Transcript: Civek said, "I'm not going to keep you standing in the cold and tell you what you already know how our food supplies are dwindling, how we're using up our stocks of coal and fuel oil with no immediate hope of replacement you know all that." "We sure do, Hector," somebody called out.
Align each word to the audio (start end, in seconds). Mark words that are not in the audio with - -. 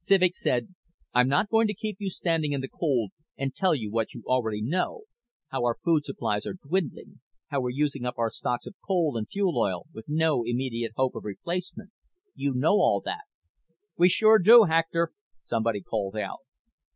Civek 0.00 0.34
said, 0.34 0.74
"I'm 1.14 1.28
not 1.28 1.48
going 1.48 1.68
to 1.68 1.72
keep 1.72 1.98
you 2.00 2.10
standing 2.10 2.50
in 2.50 2.60
the 2.60 2.66
cold 2.68 3.12
and 3.38 3.54
tell 3.54 3.72
you 3.72 3.88
what 3.88 4.14
you 4.14 4.24
already 4.26 4.60
know 4.60 5.02
how 5.50 5.62
our 5.62 5.76
food 5.84 6.04
supplies 6.04 6.44
are 6.44 6.54
dwindling, 6.60 7.20
how 7.50 7.60
we're 7.60 7.70
using 7.70 8.04
up 8.04 8.18
our 8.18 8.28
stocks 8.28 8.66
of 8.66 8.74
coal 8.84 9.16
and 9.16 9.28
fuel 9.28 9.56
oil 9.56 9.86
with 9.94 10.06
no 10.08 10.42
immediate 10.44 10.90
hope 10.96 11.14
of 11.14 11.24
replacement 11.24 11.92
you 12.34 12.52
know 12.52 12.72
all 12.80 13.00
that." 13.04 13.26
"We 13.96 14.08
sure 14.08 14.40
do, 14.40 14.64
Hector," 14.64 15.12
somebody 15.44 15.82
called 15.82 16.16
out. 16.16 16.40